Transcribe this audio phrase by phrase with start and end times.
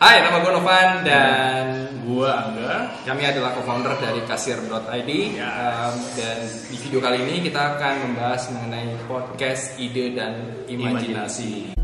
[0.00, 1.64] Hai, nama gue Novan dan
[2.08, 3.04] Gua Angga.
[3.04, 5.52] kami adalah co-founder dari kasir.id Ya.
[5.92, 6.40] Um, dan
[6.72, 11.79] di video kali ini kita akan membahas mengenai podcast ide dan imajinasi.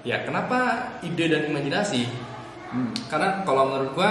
[0.00, 2.08] Ya, kenapa ide dan imajinasi?
[2.72, 2.94] Hmm.
[3.12, 4.10] Karena kalau menurut gua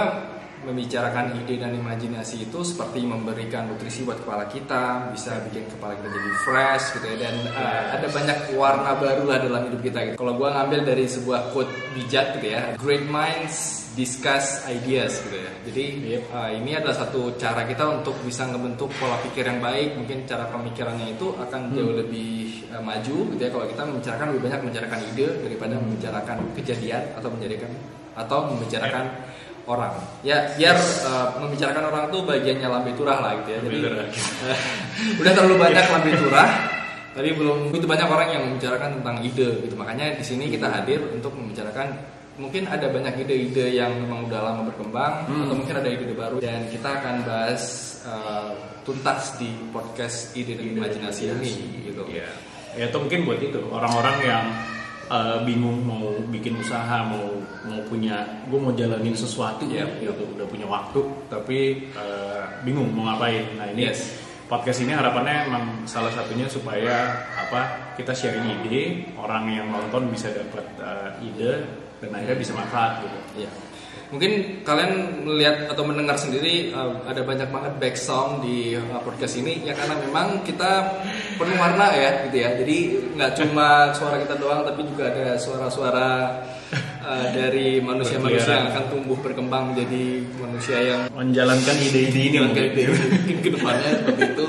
[0.60, 6.08] membicarakan ide dan imajinasi itu seperti memberikan nutrisi buat kepala kita, bisa bikin kepala kita
[6.12, 10.16] jadi fresh gitu ya dan uh, ada banyak warna baru lah dalam hidup kita gitu.
[10.20, 15.52] Kalau gua ngambil dari sebuah quote bijak gitu ya, great minds discuss ideas gitu ya.
[15.68, 15.84] Jadi
[16.32, 20.00] uh, ini adalah satu cara kita untuk bisa ngebentuk pola pikir yang baik.
[20.00, 24.42] Mungkin cara pemikirannya itu akan jauh lebih uh, maju gitu ya kalau kita membicarakan lebih
[24.48, 27.70] banyak membicarakan ide daripada membicarakan kejadian atau menjadikan
[28.16, 29.04] atau membicarakan
[29.68, 29.94] orang.
[30.24, 33.58] Ya biar uh, membicarakan orang tuh bagiannya lambe turah lah gitu ya.
[33.68, 33.76] Jadi
[35.20, 36.48] udah terlalu banyak lambe turah
[37.10, 39.74] tapi belum begitu banyak orang yang membicarakan tentang ide gitu.
[39.76, 44.62] Makanya di sini kita hadir untuk membicarakan mungkin ada banyak ide-ide yang memang udah lama
[44.66, 45.44] berkembang Hmm.
[45.44, 47.62] atau mungkin ada ide-ide baru dan kita akan bahas
[48.08, 51.52] uh, tuntas di podcast ide dan imajinasi ini
[51.84, 52.02] gitu.
[52.08, 52.26] Ya.
[52.72, 54.44] Ya itu mungkin buat itu orang-orang yang
[55.10, 57.28] uh, bingung mau bikin usaha, mau
[57.60, 59.84] mau punya, gue mau jalanin sesuatu, Iya.
[60.00, 63.44] gitu, udah punya waktu, tapi uh, bingung mau ngapain.
[63.60, 64.16] Nah ini Yes.
[64.48, 67.60] podcast ini harapannya emang salah satunya supaya apa
[67.94, 71.62] kita sharing ide, orang yang nonton bisa dapat uh, ide
[72.00, 73.18] dan akhirnya bisa manfaat gitu.
[73.44, 73.50] Iya.
[74.10, 79.38] Mungkin kalian melihat atau mendengar sendiri uh, ada banyak banget back sound di uh, podcast
[79.38, 80.98] ini ya karena memang kita
[81.38, 82.50] penuh warna ya gitu ya.
[82.58, 82.76] Jadi
[83.14, 86.42] nggak cuma suara kita doang tapi juga ada suara-suara
[87.06, 92.66] uh, dari manusia-manusia yang akan tumbuh berkembang menjadi manusia yang Menjalankan ide-ide ini mungkin.
[92.66, 94.46] ide mungkin ke depannya seperti itu.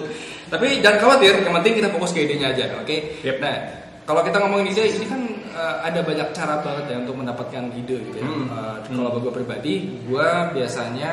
[0.51, 2.97] Tapi jangan khawatir, yang penting kita fokus ke idenya aja, oke?
[3.23, 3.39] Yep.
[3.39, 3.55] Nah,
[4.03, 5.21] kalau kita ngomongin ide, ini kan
[5.61, 8.25] uh, ada banyak cara banget ya untuk mendapatkan ide gitu ya.
[8.25, 8.49] Hmm.
[8.49, 10.27] Uh, Kalau gue pribadi, gue
[10.57, 11.11] biasanya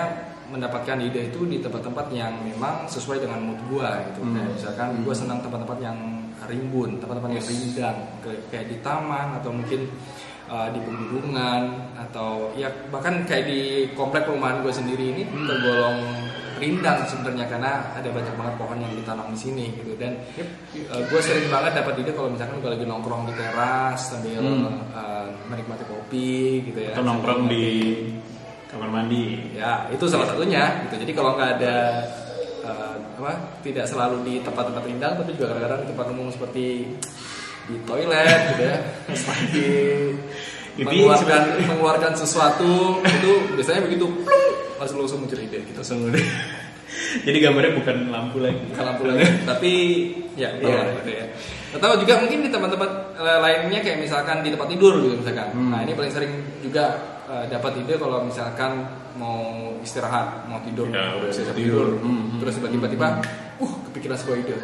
[0.49, 4.21] mendapatkan ide itu di tempat-tempat yang memang sesuai dengan mood gue gitu.
[4.25, 4.33] Hmm.
[4.33, 5.99] Kayak misalkan gue senang tempat-tempat yang
[6.49, 9.85] rimbun, tempat-tempat yang rindang, kayak- di taman atau mungkin
[10.49, 13.61] uh, di pegunungan atau ya bahkan kayak di
[13.93, 16.28] komplek perumahan gue sendiri ini tergolong
[16.59, 20.13] rindang sebenarnya karena ada banyak banget pohon yang ditanam di sini gitu dan
[20.85, 24.83] gue sering banget dapat ide kalau misalkan gue lagi nongkrong di teras sambil Hmm.
[24.93, 26.31] uh, menikmati kopi
[26.65, 27.65] gitu ya Atau nongkrong di
[28.69, 29.57] kamar mandi.
[29.57, 31.77] ya itu salah satunya gitu jadi kalau nggak ada
[32.63, 33.33] uh, apa
[33.63, 36.67] tidak selalu di tempat-tempat rindang tapi juga kadang-kadang di tempat umum seperti
[37.65, 38.77] di toilet gitu ya
[39.49, 39.69] Jadi
[40.81, 42.71] mengeluarkan mengeluarkan sesuatu
[43.03, 44.07] itu biasanya begitu
[44.79, 45.99] plung, langsung muncul ide gitu Langsung.
[46.99, 48.59] Jadi gambarnya bukan lampu lagi.
[48.69, 49.73] bukan lampu lagi tapi
[50.35, 50.97] ya Iya.
[50.99, 51.25] gitu ya
[51.69, 55.69] atau juga mungkin di tempat-tempat eh, lainnya kayak misalkan di tempat tidur gitu misalkan Hmm.
[55.69, 56.97] nah ini paling sering juga
[57.27, 59.45] eh, dapat ide kalau misalkan mau
[59.79, 61.89] istirahat mau tidur Ya, bisa tidur, tidur.
[62.01, 62.41] Hmm.
[62.41, 63.21] terus tiba-tiba
[63.59, 64.57] uh kepikiran sebuah ide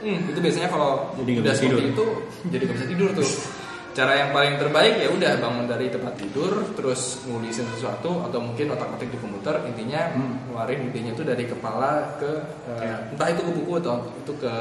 [0.00, 1.92] hmm, itu biasanya kalau Jadi udah seperti tidur.
[1.92, 2.06] itu
[2.48, 3.28] jadi nggak bisa tidur tuh
[3.96, 8.68] cara yang paling terbaik ya udah bangun dari tempat tidur terus nulisin sesuatu atau mungkin
[8.68, 10.36] otak-atik di komputer intinya Hmm.
[10.46, 12.30] ngeluarin idenya itu dari kepala ke
[12.76, 13.08] Ya.
[13.08, 14.52] entah itu ke buku atau itu ke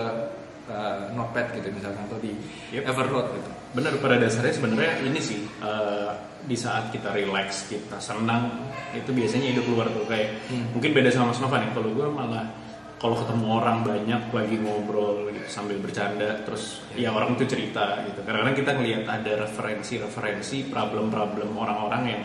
[0.65, 2.33] eh, notepad gitu misalkan atau di
[2.73, 2.89] Yep.
[2.89, 3.49] Evernote gitu.
[3.75, 6.09] Benar pada dasarnya sebenarnya ini sih eh,
[6.41, 8.49] di saat kita relax, kita senang
[8.91, 10.71] itu biasanya ide keluar tuh kayak Hmm.
[10.71, 11.69] mungkin beda sama Mas Nova nih.
[11.69, 12.49] Kalau gue malah
[12.95, 18.23] kalau ketemu orang banyak lagi ngobrol gitu, sambil bercanda terus ya orang itu cerita gitu.
[18.23, 22.23] Kadang-kadang kita ngelihat ada referensi-referensi problem-problem orang-orang yang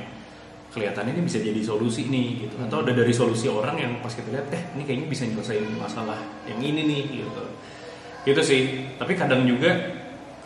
[0.70, 2.54] kelihatannya ini bisa jadi solusi nih gitu.
[2.62, 6.18] Atau ada dari solusi orang yang pas kita lihat eh ini kayaknya bisa nyelesain masalah
[6.46, 7.44] yang ini nih gitu.
[8.30, 8.62] Gitu sih.
[8.94, 9.74] Tapi kadang juga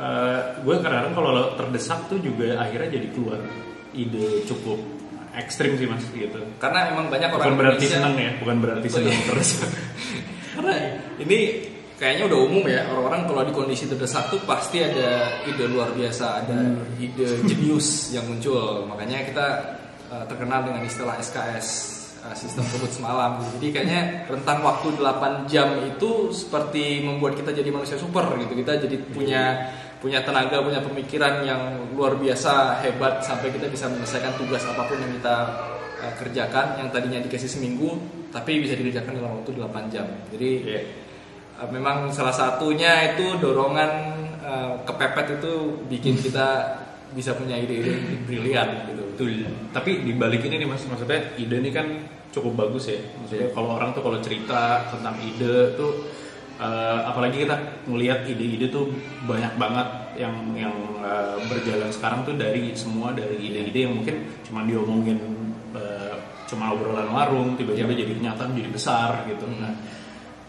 [0.00, 3.44] eh, gue kadang-kadang kalau terdesak tuh juga akhirnya jadi keluar
[3.92, 4.93] ide cukup
[5.36, 6.38] ekstrim sih mas gitu.
[6.56, 9.26] Karena emang banyak orang Bukan berarti Indonesia- seneng ya, bukan berarti Oh, seneng iya.
[9.26, 9.48] terus.
[10.54, 10.74] Karena
[11.18, 11.38] ini
[11.94, 15.08] kayaknya udah umum ya orang-orang kalau di kondisi terdesak tuh pasti ada
[15.44, 16.98] ide luar biasa, ada Hmm.
[16.98, 18.86] ide jenius yang muncul.
[18.86, 19.46] Makanya kita
[20.08, 21.66] uh, terkenal dengan istilah SKS
[22.22, 23.42] uh, sistem kebut semalam.
[23.58, 28.54] Jadi kayaknya rentang waktu 8 jam itu seperti membuat kita jadi manusia super gitu.
[28.54, 29.42] Kita jadi punya
[30.04, 31.60] punya tenaga, punya pemikiran yang
[31.96, 35.36] luar biasa hebat sampai kita bisa menyelesaikan tugas apa pun yang kita
[36.04, 37.96] uh, kerjakan yang tadinya dikasih seminggu
[38.28, 40.04] tapi bisa dikerjakan dalam waktu 8 jam.
[40.28, 40.80] Jadi Iya.
[41.64, 43.90] uh, memang salah satunya itu dorongan
[44.44, 45.52] uh, kepepet itu
[45.88, 46.76] bikin kita
[47.16, 47.96] bisa punya ide-ide
[48.28, 49.02] brilian gitu.
[49.14, 49.48] Betul.
[49.72, 51.86] Tapi di balik ini nih mas, maksudnya ide ini kan
[52.28, 53.00] cukup bagus ya.
[53.22, 53.54] Maksudnya Iya.
[53.54, 56.10] kalau orang tuh kalau cerita tentang ide tuh,
[56.60, 57.56] eh, apalagi kita
[57.90, 58.90] ngelihat ide-ide tuh
[59.26, 64.62] banyak banget yang yang eh, berjalan sekarang tuh dari semua dari ide-ide yang mungkin cuma
[64.62, 65.18] diomongin
[65.74, 66.14] eh,
[66.44, 69.48] cuma obrolan warung, tiba-tiba jadi kenyataan jadi besar gitu.
[69.48, 69.60] Hmm.
[69.64, 69.74] Nah,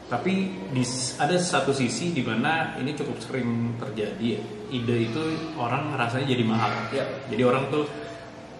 [0.05, 0.83] tapi di,
[1.17, 4.41] ada satu sisi di mana ini cukup sering terjadi ya.
[4.69, 5.21] Ide itu
[5.57, 6.69] orang rasanya jadi mahal.
[6.93, 7.05] Ya.
[7.31, 7.89] Jadi orang tuh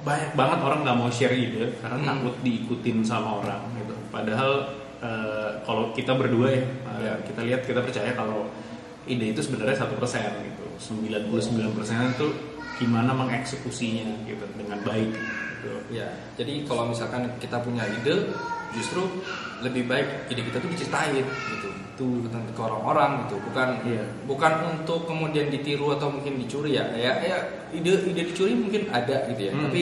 [0.02, 2.08] banyak banget orang nggak mau share ide karena Hmm.
[2.08, 3.94] takut diikutin sama orang gitu.
[4.10, 4.70] Padahal
[5.00, 6.64] eh, kalau kita berdua ya,
[7.02, 7.14] Ya.
[7.24, 8.48] kita lihat kita percaya kalau
[9.06, 10.64] ide itu sebenarnya satu persen gitu.
[10.76, 12.28] 99 persen itu
[12.76, 15.12] gimana mengeksekusinya gitu dengan baik.
[15.12, 15.72] Gitu.
[15.92, 18.30] Ya, jadi kalau misalkan kita punya ide,
[18.72, 19.08] justru
[19.64, 24.04] lebih baik ide kita tuh diceritain gitu, tuh ke orang-orang gitu, bukan Iya.
[24.28, 27.38] bukan untuk kemudian ditiru atau mungkin dicuri ya, ya, ya
[27.72, 29.64] ide ide dicuri mungkin ada gitu ya, Hmm.
[29.70, 29.82] tapi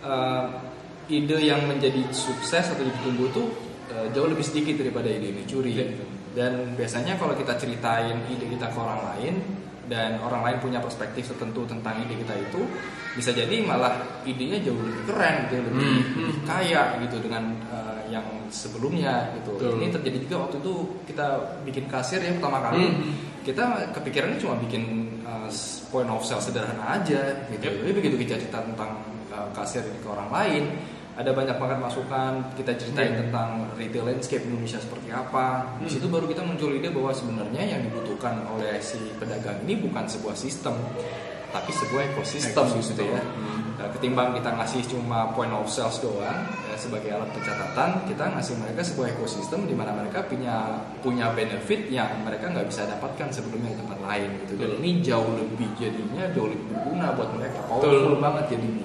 [0.00, 0.44] eh,
[1.10, 3.48] ide yang menjadi sukses atau ditumbuh tuh
[3.90, 5.70] eh, jauh lebih sedikit daripada ide yang dicuri.
[5.74, 5.84] Iya.
[5.90, 6.04] gitu.
[6.30, 9.34] Dan biasanya kalau kita ceritain ide kita ke orang lain
[9.90, 12.62] dan orang lain punya perspektif tertentu tentang ide kita itu
[13.18, 16.30] bisa jadi malah idenya jauh lebih keren, jauh lebih, Hmm.
[16.46, 18.22] kaya gitu dengan eh, yang
[18.54, 19.58] sebelumnya gitu.
[19.58, 19.82] Betul.
[19.82, 20.74] Ini terjadi juga waktu itu
[21.10, 21.26] kita
[21.66, 22.86] bikin kasir ya pertama kali.
[22.86, 23.14] Hmm.
[23.42, 25.50] Kita kepikirannya cuma bikin eh,
[25.90, 27.66] point of sale sederhana aja gitu.
[27.66, 27.82] Yep.
[27.82, 29.02] Tapi begitu kita cerita tentang
[29.34, 30.64] eh, kasir ini ke orang lain,
[31.14, 32.32] ada banyak banget masukan.
[32.54, 33.20] Kita ceritain Hmm.
[33.26, 35.78] tentang retail landscape Indonesia seperti apa.
[35.78, 35.92] Di Hmm.
[35.92, 40.34] situ baru kita muncul ide bahwa sebenarnya yang dibutuhkan oleh si pedagang ini bukan sebuah
[40.34, 40.74] sistem,
[41.50, 42.94] tapi sebuah ekosistem, Ekosistem.
[42.94, 43.22] gitu ya.
[43.22, 43.58] Hmm.
[43.74, 46.36] Nah, ketimbang kita ngasih cuma point of sales doang
[46.68, 50.68] ya, sebagai alat pencatatan, kita ngasih mereka sebuah ekosistem di mana mereka punya
[51.00, 54.52] punya benefit yang mereka nggak bisa dapatkan sebelumnya di tempat lain gitu.
[54.60, 57.58] Dan ini jauh lebih jadinya jauh lebih berguna buat mereka.
[57.66, 57.80] Betul.
[57.80, 58.84] Powerful banget jadinya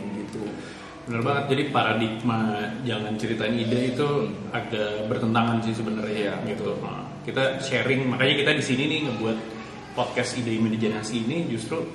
[1.05, 1.43] Bener banget.
[1.53, 2.39] Jadi paradigma
[2.81, 4.07] jangan ceritain ide itu
[4.49, 6.73] agak bertentangan sih sebenarnya Iya, gitu.
[6.81, 9.37] Nah, kita sharing makanya kita di sini nih ngebuat
[9.93, 11.85] podcast ide imajinasi ini justru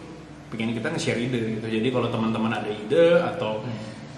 [0.50, 1.66] pengen kita nge-share ide gitu.
[1.66, 3.62] Jadi kalau teman-teman ada ide atau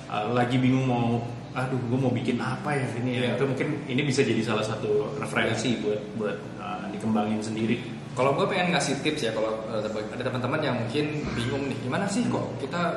[0.08, 1.20] uh, lagi bingung mau
[1.52, 3.30] aduh gue mau bikin apa ya ini ya Iya.
[3.36, 7.76] itu mungkin ini bisa jadi salah satu referensi buat buat uh, dikembangin sendiri.
[8.16, 12.04] Kalau gue pengen ngasih tips ya kalau eh, ada teman-teman yang mungkin bingung nih gimana
[12.08, 12.92] sih kok kita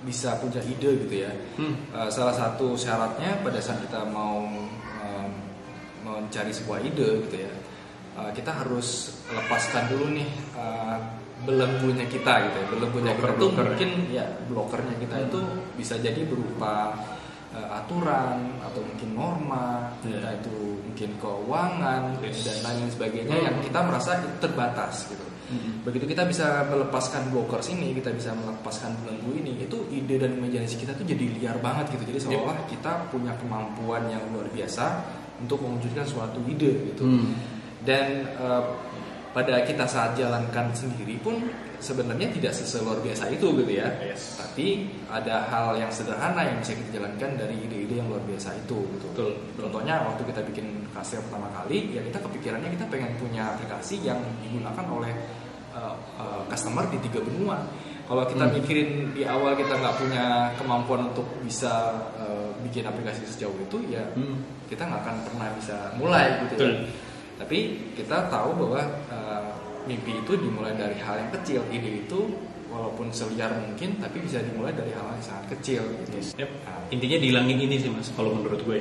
[0.00, 1.32] bisa punya ide gitu ya.
[1.56, 1.74] Hmm.
[1.92, 4.48] Eh, salah satu syaratnya pada saat kita mau
[5.00, 5.30] em,
[6.00, 7.52] mencari sebuah ide gitu ya,
[8.16, 10.96] eh, kita harus lepaskan dulu nih eh,
[11.40, 12.66] belenggunya kita gitu ya.
[12.70, 13.64] Belenggunya kita ya.
[13.64, 15.26] mungkin ya blokernya kita Hmm.
[15.28, 15.38] itu
[15.76, 16.96] bisa jadi berupa
[17.50, 20.22] eh, aturan atau mungkin norma, Iya.
[20.22, 20.54] entah itu
[20.86, 22.46] mungkin keuangan Yes.
[22.46, 23.46] dan lain sebagainya Hmm.
[23.50, 25.26] yang kita merasa itu terbatas gitu.
[25.50, 25.82] Hmm.
[25.82, 30.78] Begitu kita bisa melepaskan blockers ini, kita bisa melepaskan belenggu ini, itu ide dan imajinasi
[30.78, 32.14] kita tuh jadi liar banget gitu.
[32.14, 35.02] Jadi seolah kita punya kemampuan yang luar biasa
[35.42, 37.02] untuk mewujudkan suatu ide gitu.
[37.02, 37.34] Hmm.
[37.82, 38.64] Dan eh,
[39.30, 41.38] pada kita saat jalankan sendiri pun
[41.78, 43.88] sebenarnya tidak seluar biasa itu gitu ya.
[44.02, 44.36] Yes.
[44.36, 48.78] Tapi ada hal yang sederhana yang bisa kita jalankan dari ide-ide yang luar biasa itu
[48.98, 49.06] gitu.
[49.14, 49.30] Betul.
[49.56, 54.18] Contohnya waktu kita bikin kasir pertama kali, ya kita kepikirannya kita pengen punya aplikasi yang
[54.44, 55.14] digunakan oleh
[55.72, 57.58] uh, uh, customer di tiga benua.
[58.10, 58.54] Kalau kita Hmm.
[58.58, 60.24] mikirin di awal kita nggak punya
[60.58, 64.42] kemampuan untuk bisa uh, bikin aplikasi sejauh itu, ya Hmm.
[64.66, 66.58] kita nggak akan pernah bisa mulai gitu ya.
[66.58, 66.72] Betul.
[67.38, 67.58] Tapi
[67.94, 69.46] kita tahu bahwa uh,
[69.86, 71.62] mimpi itu dimulai dari hal yang kecil.
[71.70, 72.20] Ide itu
[72.68, 75.82] walaupun seliar mungkin, tapi bisa dimulai dari hal yang sangat kecil.
[76.04, 76.34] Gitu.
[76.38, 76.50] Yep.
[76.66, 78.78] Nah, Intinya dihilangin ini sih mas, kalau menurut gue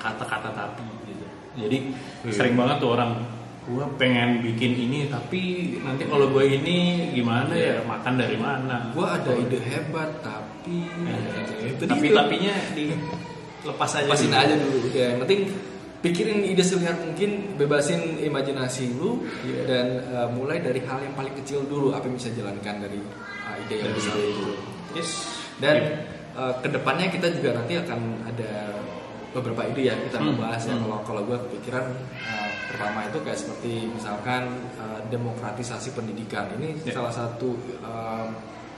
[0.00, 1.26] kata-kata tapi gitu.
[1.58, 1.78] Jadi
[2.24, 2.32] Iya.
[2.32, 3.20] sering banget tuh orang
[3.68, 5.40] gue pengen bikin ini tapi
[5.78, 6.76] nanti kalau gue ini
[7.12, 8.88] gimana ya makan dari mana?
[8.90, 12.88] gue ada ide hebat, tapi Eh, itu tapi tapinya di
[13.60, 14.04] lepas aja.
[14.04, 14.40] lepasin dulu.
[14.40, 14.76] aja dulu.
[14.86, 15.40] Udah, yang penting
[15.98, 19.62] pikirin ide seliar mungkin, bebasin imajinasi lu Iya.
[19.64, 23.56] dan uh, mulai dari hal yang paling kecil dulu apa yang bisa jalankan dari uh,
[23.58, 24.44] ide yang Dari besar itu.
[24.92, 25.10] Yes.
[25.56, 25.92] Dan Yep.
[26.34, 28.50] uh, ke depannya kita juga nanti akan ada
[29.30, 30.72] beberapa ide ya kita Hmm, bahas ya.
[30.72, 30.82] hmm.
[30.82, 31.84] Kalau kalau gue kepikiran
[32.24, 36.52] uh, pertama itu kayak seperti misalkan uh, demokratisasi pendidikan.
[36.60, 37.00] Ini Ya.
[37.00, 38.28] salah satu um,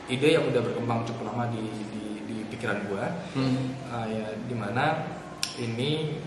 [0.06, 3.04] ide yang udah berkembang cukup lama di di, di pikiran gue.
[3.34, 3.74] Hmm.
[3.90, 5.10] Uh, ya di mana
[5.58, 6.22] ini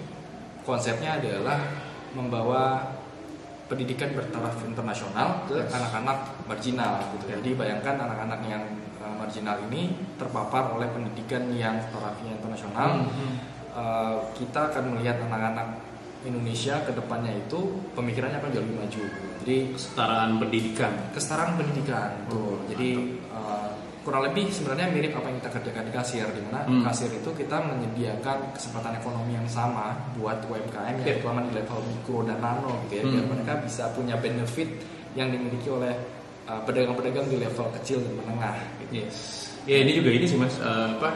[0.68, 1.60] konsepnya adalah
[2.14, 2.94] membawa
[3.72, 7.32] pendidikan bertaraf internasional ke anak-anak marginal gitu.
[7.32, 7.40] Ya.
[7.40, 8.64] Jadi bayangkan anak-anak yang
[9.00, 13.08] uh, marginal ini terpapar oleh pendidikan yang tarafnya internasional.
[13.08, 13.36] Hmm.
[13.74, 15.93] Uh, kita akan melihat anak-anak
[16.24, 17.60] Indonesia ke depannya itu
[17.94, 19.04] pemikirannya akan jauh lebih maju.
[19.44, 20.92] Jadi Kesetaraan pendidikan.
[21.12, 22.40] kesetaraan pendidikan tuh.
[22.40, 22.90] Oh, Jadi
[23.30, 23.70] uh,
[24.02, 26.84] kurang lebih sebenarnya mirip apa yang kita kerjakan di kasir di mana Hmm.
[26.84, 32.20] kasir itu kita menyediakan kesempatan ekonomi yang sama buat UMKM yang terutama di level mikro
[32.24, 33.32] dan nano gitu ya biar Hmm.
[33.32, 34.68] mereka bisa punya benefit
[35.16, 35.96] yang dimiliki oleh
[36.46, 38.92] uh, pedagang-pedagang di level kecil dan menengah gitu.
[39.04, 39.16] Yes.
[39.64, 41.16] Ya ini juga ini sih mas eh, apa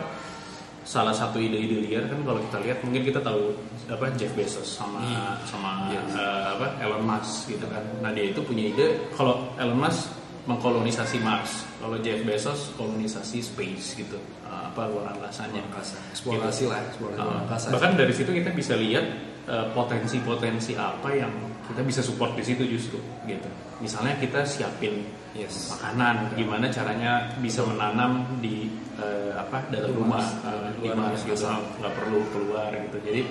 [0.87, 3.51] salah satu ide-ide liar kan kalau kita lihat mungkin kita tahu
[3.85, 5.35] apa Jeff Bezos sama Iya.
[5.43, 6.15] sama Yes.
[6.15, 7.83] eh, apa Elon Musk gitu kan.
[7.99, 10.15] Nah dia itu punya ide kalau Elon Musk
[10.47, 14.15] mengkolonisasi Mars, kalau Jeff Bezos kolonisasi space gitu
[14.47, 15.59] Eh, apa luar angkasanya.
[15.61, 19.03] angkasa eksplorasi lah eksplorasi Uh, luar angkasa bahkan dari situ kita bisa lihat
[19.43, 21.35] uh, potensi-potensi apa yang
[21.67, 22.95] kita bisa support di situ justru
[23.27, 23.49] gitu.
[23.77, 25.03] Misalnya kita siapin
[25.37, 31.21] yes makanan, gimana caranya bisa menanam di uh, apa dalam rumah, Mars, uh, di Mars
[31.23, 32.97] gitu, nggak perlu keluar gitu.
[33.05, 33.21] Jadi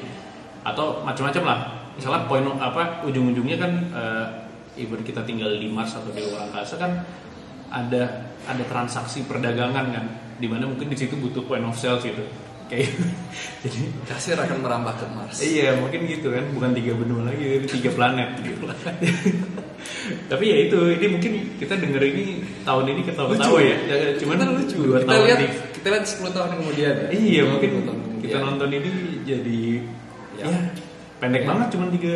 [0.62, 1.58] atau macam-macam lah.
[1.96, 4.26] Misalnya poin apa ujung-ujungnya kan uh,
[4.78, 7.02] even kita tinggal di Mars atau di luar angkasa kan
[7.72, 10.04] ada ada transaksi perdagangan kan,
[10.38, 12.22] di mana mungkin di situ butuh point of sales gitu.
[12.66, 12.94] Kayak
[13.62, 17.66] jadi kasir akan merambah ke Mars Iya mungkin gitu kan bukan tiga benua lagi ini
[17.70, 18.66] tiga planet gitu.
[20.26, 22.24] Tapi ya itu ini mungkin kita denger ini
[22.62, 23.76] tahun ini ketawa-tawa ya.
[23.84, 23.96] ya.
[24.16, 25.40] Cuman Kita lucu dua kita tahun lihat
[25.76, 28.20] kita lihat 10 tahun kemudian ya Iya 10 mungkin tahun kemudian.
[28.20, 28.90] kita nonton ini
[29.22, 29.60] jadi
[30.36, 30.44] Ya.
[30.46, 30.58] ya,
[31.16, 31.48] pendek Ya.
[31.48, 32.14] banget cuman tiga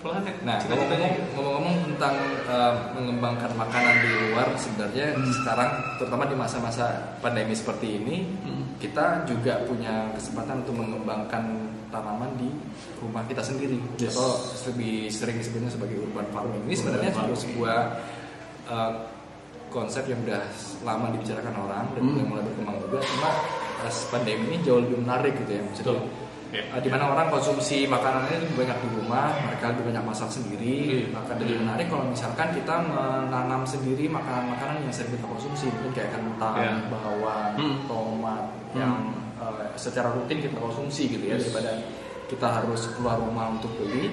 [0.00, 0.36] planet.
[0.42, 1.08] Nah, Cita-citanya.
[1.30, 2.14] ngomong-ngomong ngomong-ngomong tentang
[2.48, 6.84] uh, mengembangkan makanan di luar, sebenarnya sekarang terutama di masa-masa
[7.20, 8.64] pandemi seperti ini, Hmm.
[8.80, 11.44] kita juga punya kesempatan untuk mengembangkan
[11.90, 12.48] tanaman di
[12.96, 14.14] rumah kita sendiri Yes.
[14.14, 14.30] atau
[14.66, 16.62] lebih sering disebutnya sebagai urban farming.
[16.66, 17.36] Ini sebenarnya farming.
[17.36, 17.78] sebuah,
[18.66, 18.92] uh,
[19.68, 20.42] konsep yang udah
[20.82, 22.26] lama dibicarakan orang dan Hmm.
[22.26, 22.98] mulai berkembang juga.
[23.02, 23.30] Cuma
[23.80, 25.94] pas pandemi ini jauh lebih menarik gitu ya, maksudnya.
[25.94, 26.28] Betul.
[26.50, 26.66] Ya.
[26.74, 31.06] Uh, di mana orang konsumsi makanannya lebih banyak di rumah, mereka lebih banyak masak sendiri,
[31.06, 31.14] Iya.
[31.14, 36.10] maka lebih menarik kalau misalkan kita menanam sendiri makanan-makanan yang sering kita konsumsi, mungkin kayak
[36.10, 36.74] kentang, Iya.
[36.90, 37.76] bawang, Hmm.
[37.86, 38.44] tomat
[38.74, 38.78] Hmm.
[38.82, 38.94] yang
[39.74, 41.50] secara rutin kita konsumsi gitu ya Yes.
[41.50, 41.72] daripada
[42.26, 44.10] kita harus keluar rumah untuk beli.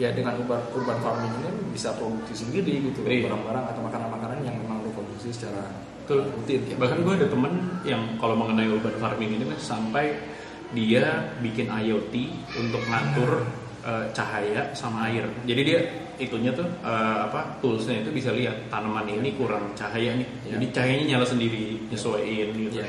[0.00, 3.28] Ya dengan urban, urban farming ini bisa produksi sendiri gitu Iya.
[3.28, 5.60] barang-barang atau makanan-makanan yang memang lo konsumsi secara
[6.08, 6.24] Betul.
[6.32, 6.60] rutin.
[6.64, 7.04] tiap Bahkan hari.
[7.04, 7.52] gue ada temen
[7.84, 10.16] yang kalau mengenai urban farming ini sampai
[10.72, 11.04] dia
[11.38, 12.14] bikin IoT
[12.56, 13.44] untuk ngatur
[13.80, 15.28] eh, cahaya sama air.
[15.44, 15.80] Jadi dia
[16.16, 20.28] itunya tuh eh, apa toolsnya itu bisa lihat tanaman ini kurang cahaya nih.
[20.48, 20.56] Ya.
[20.56, 22.80] Jadi cahayanya nyala sendiri, nyesuaiin gitu.
[22.80, 22.88] Ya.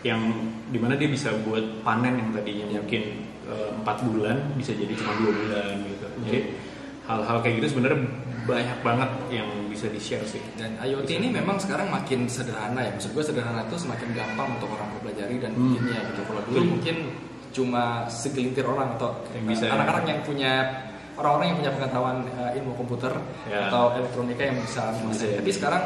[0.00, 0.20] Yang
[0.68, 2.80] di mana dia bisa buat panen yang tadinya Ya.
[2.80, 3.02] mungkin
[3.44, 6.06] eh, empat bulan bisa jadi cuma dua bulan gitu.
[6.06, 6.16] Ya.
[6.24, 6.40] Jadi
[7.04, 8.00] hal-hal kayak gitu sebenarnya
[8.40, 10.40] banyak banget yang bisa di share sih.
[10.54, 12.90] Dan IoT ini memang sekarang makin sederhana ya.
[12.94, 15.74] Maksud gue sederhana itu semakin gampang untuk orang mempelajari dan Hmm.
[15.74, 16.20] bikinnya gitu.
[16.24, 16.70] Kalau dulu Betul.
[16.70, 16.96] mungkin
[17.50, 20.52] cuma segelintir orang atau Yang bisa- anak-anak yang punya
[21.18, 23.12] orang-orang yang punya pengetahuan eh, ilmu komputer
[23.50, 23.66] Ya.
[23.68, 25.26] atau elektronika yang bisa menguasai.
[25.26, 25.38] Bisa.
[25.42, 25.82] Tapi sekarang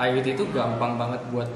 [0.00, 1.48] IoT itu gampang banget buat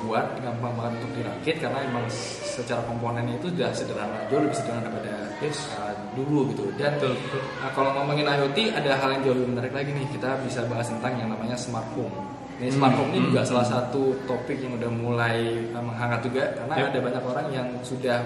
[0.00, 2.08] dibuat, gampang banget untuk dirakit karena emang
[2.40, 5.56] secara komponennya itu sudah sederhana, jauh lebih sederhana daripada Yes.
[5.76, 6.68] eh, dulu gitu.
[6.76, 7.40] Dan Betul, betul.
[7.60, 10.06] Nah, kalau ngomongin IoT ada hal yang jauh lebih menarik lagi nih.
[10.12, 12.12] Kita bisa bahas tentang yang namanya smart home.
[12.60, 13.48] Ini Hmm, smart home ini hmm, juga hmm.
[13.48, 16.88] salah satu topik yang udah mulai uh, menghangat juga karena Yep.
[16.92, 18.18] ada banyak orang yang sudah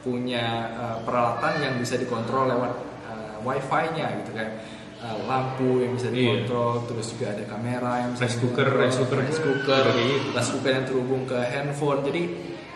[0.00, 0.44] punya
[0.76, 2.72] uh, peralatan yang bisa dikontrol lewat
[3.12, 4.48] uh, wifi-nya gitu kan.
[5.04, 6.16] Uh, lampu yang bisa Iya.
[6.48, 10.28] dikontrol, terus juga ada kamera yang bisa Rice cooker, rice cooker rice cooker, kayak gitu.
[10.32, 12.00] rice cooker yang terhubung ke handphone.
[12.08, 12.22] Jadi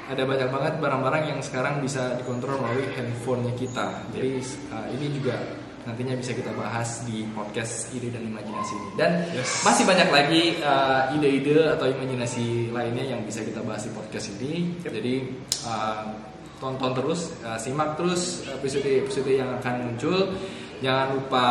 [0.05, 3.87] ada banyak banget barang-barang yang sekarang bisa dikontrol melalui handphonenya kita.
[4.13, 5.41] Jadi uh, ini juga
[5.85, 8.89] nantinya bisa kita bahas di podcast ide dan imajinasi ini.
[8.93, 9.65] Dan Yes.
[9.65, 14.77] masih banyak lagi uh, ide-ide atau imajinasi lainnya yang bisa kita bahas di podcast ini.
[14.85, 15.33] Jadi
[15.65, 16.13] uh,
[16.61, 20.37] tonton terus, uh, simak terus episode-episode yang akan muncul.
[20.79, 21.47] Jangan lupa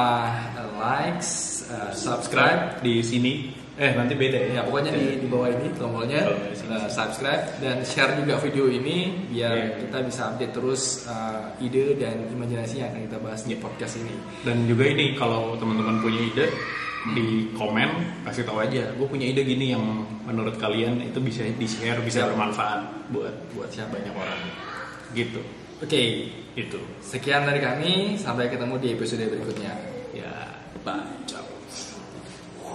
[0.55, 1.29] uh, likes,
[1.67, 2.79] uh, subscribe.
[2.79, 3.33] di sini
[3.77, 8.17] eh nanti beda ya Ya pokoknya di, di bawah ini tombolnya uh, subscribe dan share
[8.17, 9.67] juga video ini biar Iya.
[9.85, 14.15] kita bisa update terus uh, ide dan imajinasi yang akan kita bahas di podcast ini.
[14.41, 16.45] dan juga ini kalau teman-teman punya ide
[17.13, 17.89] di komen
[18.25, 19.85] kasih tahu aja gue punya ide gini yang
[20.25, 22.27] menurut kalian itu bisa di share bisa Ya.
[22.27, 22.81] bermanfaat
[23.11, 23.93] buat Buat siapa?
[23.93, 24.41] banyak orang
[25.13, 25.39] gitu
[25.77, 28.17] Oke, itu sekian dari kami.
[28.17, 29.73] Sampai ketemu di episode berikutnya.
[30.17, 30.33] ya
[30.81, 31.36] Bye.